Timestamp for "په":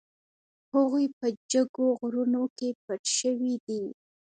1.17-1.27